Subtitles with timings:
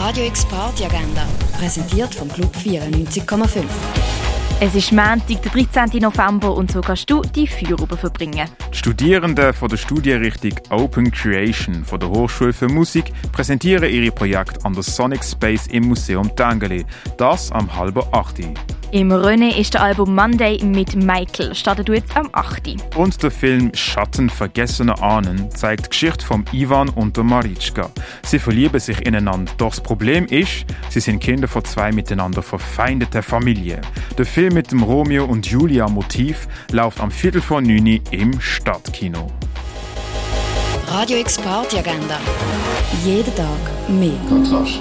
[0.00, 1.26] Radio X Party Agenda,
[1.58, 3.64] präsentiert vom Club 94,5.
[4.60, 6.00] Es ist Montag, der 13.
[6.00, 8.48] November und so kannst du die Feierabend verbringen.
[8.72, 14.64] Die Studierenden von der Studienrichtung Open Creation von der Hochschule für Musik präsentieren ihre Projekte
[14.64, 16.86] an der Sonic Space im Museum Tangeli.
[17.16, 18.77] Das am halben 8.
[18.90, 21.54] Im René ist der Album Monday mit Michael.
[21.54, 22.96] Startet jetzt am 8.
[22.96, 27.90] Und der Film Schatten vergessener Ahnen zeigt die Geschichte von Ivan und der Maritschka.
[28.22, 33.22] Sie verlieben sich ineinander, doch das Problem ist, sie sind Kinder von zwei miteinander verfeindeten
[33.22, 33.82] Familien.
[34.16, 39.30] Der Film mit dem Romeo und Julia Motiv läuft am Viertel vor 9 im Stadtkino.
[40.86, 42.18] Radio X Party Agenda.
[43.04, 44.18] Jeden Tag mehr.
[44.30, 44.80] Kontrast.